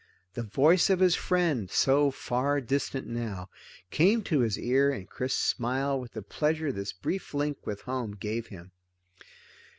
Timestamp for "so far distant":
1.69-3.05